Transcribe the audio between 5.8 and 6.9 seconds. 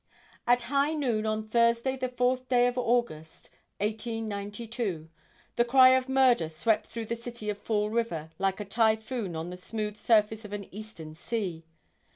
of murder swept